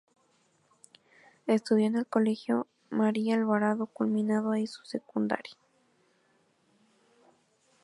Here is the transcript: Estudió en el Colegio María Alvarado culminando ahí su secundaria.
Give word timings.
Estudió 1.45 1.85
en 1.85 1.95
el 1.95 2.07
Colegio 2.07 2.65
María 2.89 3.35
Alvarado 3.35 3.85
culminando 3.85 4.49
ahí 4.49 4.65
su 4.65 4.83
secundaria. 4.83 5.53